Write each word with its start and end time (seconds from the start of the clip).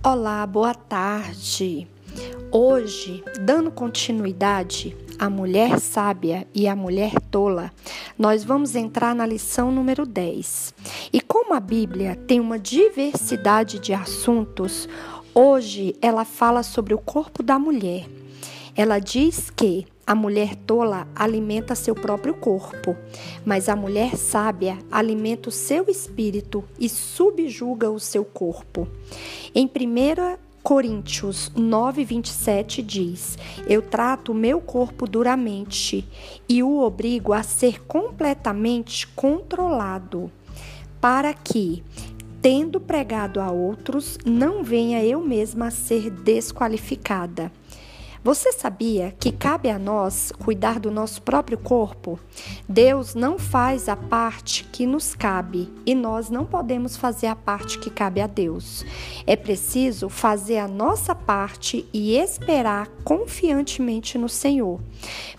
Olá, 0.00 0.46
boa 0.46 0.74
tarde. 0.74 1.88
Hoje, 2.52 3.22
dando 3.44 3.68
continuidade 3.68 4.96
à 5.18 5.28
mulher 5.28 5.80
sábia 5.80 6.46
e 6.54 6.68
à 6.68 6.76
mulher 6.76 7.20
tola, 7.32 7.72
nós 8.16 8.44
vamos 8.44 8.76
entrar 8.76 9.12
na 9.12 9.26
lição 9.26 9.72
número 9.72 10.06
10. 10.06 10.72
E 11.12 11.20
como 11.20 11.52
a 11.52 11.58
Bíblia 11.58 12.14
tem 12.14 12.38
uma 12.38 12.60
diversidade 12.60 13.80
de 13.80 13.92
assuntos, 13.92 14.88
hoje 15.34 15.96
ela 16.00 16.24
fala 16.24 16.62
sobre 16.62 16.94
o 16.94 16.98
corpo 16.98 17.42
da 17.42 17.58
mulher. 17.58 18.06
Ela 18.76 19.00
diz 19.00 19.50
que 19.50 19.84
a 20.08 20.14
mulher 20.14 20.56
tola 20.56 21.06
alimenta 21.14 21.74
seu 21.74 21.94
próprio 21.94 22.32
corpo, 22.32 22.96
mas 23.44 23.68
a 23.68 23.76
mulher 23.76 24.16
sábia 24.16 24.78
alimenta 24.90 25.50
o 25.50 25.52
seu 25.52 25.84
espírito 25.86 26.64
e 26.80 26.88
subjuga 26.88 27.90
o 27.90 28.00
seu 28.00 28.24
corpo. 28.24 28.88
Em 29.54 29.66
1 29.66 30.38
Coríntios 30.62 31.52
9, 31.54 32.06
27 32.06 32.82
diz: 32.82 33.36
Eu 33.68 33.82
trato 33.82 34.32
o 34.32 34.34
meu 34.34 34.62
corpo 34.62 35.06
duramente 35.06 36.08
e 36.48 36.62
o 36.62 36.80
obrigo 36.80 37.34
a 37.34 37.42
ser 37.42 37.84
completamente 37.84 39.06
controlado, 39.08 40.32
para 41.02 41.34
que, 41.34 41.84
tendo 42.40 42.80
pregado 42.80 43.42
a 43.42 43.50
outros, 43.50 44.16
não 44.24 44.64
venha 44.64 45.04
eu 45.04 45.20
mesma 45.20 45.66
a 45.66 45.70
ser 45.70 46.08
desqualificada. 46.08 47.52
Você 48.22 48.52
sabia 48.52 49.14
que 49.18 49.30
cabe 49.30 49.70
a 49.70 49.78
nós 49.78 50.32
cuidar 50.44 50.80
do 50.80 50.90
nosso 50.90 51.22
próprio 51.22 51.56
corpo? 51.56 52.18
Deus 52.68 53.14
não 53.14 53.38
faz 53.38 53.88
a 53.88 53.94
parte 53.94 54.64
que 54.64 54.84
nos 54.86 55.14
cabe 55.14 55.72
e 55.86 55.94
nós 55.94 56.28
não 56.28 56.44
podemos 56.44 56.96
fazer 56.96 57.28
a 57.28 57.36
parte 57.36 57.78
que 57.78 57.90
cabe 57.90 58.20
a 58.20 58.26
Deus. 58.26 58.84
É 59.24 59.36
preciso 59.36 60.08
fazer 60.08 60.58
a 60.58 60.66
nossa 60.66 61.14
parte 61.14 61.88
e 61.92 62.16
esperar 62.16 62.88
confiantemente 63.04 64.18
no 64.18 64.28
Senhor. 64.28 64.80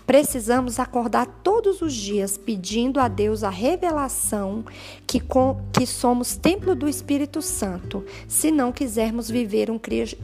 Precisamos 0.06 0.80
acordar 0.80 1.26
todos 1.44 1.82
os 1.82 1.94
dias 1.94 2.38
pedindo 2.38 2.98
a 2.98 3.08
Deus 3.08 3.44
a 3.44 3.50
revelação 3.50 4.64
que, 5.06 5.20
com, 5.20 5.60
que 5.72 5.86
somos 5.86 6.34
templo 6.34 6.74
do 6.74 6.88
Espírito 6.88 7.42
Santo, 7.42 8.04
se 8.26 8.50
não 8.50 8.72
quisermos 8.72 9.30
viver 9.30 9.70
um 9.70 9.78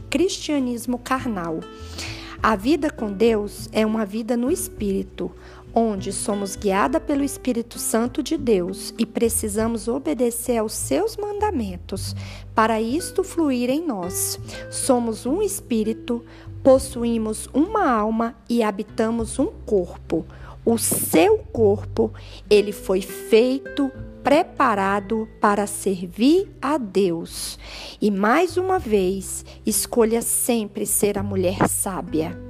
cristianismo 0.09 0.97
carnal. 0.97 1.59
A 2.41 2.55
vida 2.55 2.89
com 2.89 3.11
Deus 3.11 3.67
é 3.71 3.85
uma 3.85 4.05
vida 4.05 4.37
no 4.37 4.51
Espírito, 4.51 5.31
onde 5.73 6.13
somos 6.13 6.55
guiada 6.55 6.99
pelo 6.99 7.23
Espírito 7.23 7.79
Santo 7.79 8.21
de 8.21 8.37
Deus 8.37 8.93
e 8.97 9.05
precisamos 9.05 9.87
obedecer 9.87 10.57
aos 10.57 10.73
seus 10.73 11.17
mandamentos 11.17 12.15
para 12.53 12.79
isto 12.79 13.23
fluir 13.23 13.69
em 13.69 13.85
nós. 13.85 14.39
Somos 14.71 15.25
um 15.25 15.41
espírito, 15.41 16.23
possuímos 16.63 17.49
uma 17.53 17.89
alma 17.89 18.35
e 18.49 18.63
habitamos 18.63 19.39
um 19.39 19.47
corpo. 19.65 20.25
O 20.63 20.77
seu 20.77 21.39
corpo, 21.39 22.11
ele 22.49 22.71
foi 22.71 23.01
feito 23.01 23.91
preparado 24.27 25.25
para 25.39 25.65
servir 25.65 26.53
a 26.61 26.77
Deus. 26.77 27.57
E 28.01 28.11
mais 28.11 28.57
uma 28.57 28.77
vez, 28.77 29.45
escolha 29.65 30.21
sempre 30.21 30.85
ser 30.85 31.17
a 31.17 31.23
mulher 31.23 31.65
sábia. 31.69 32.46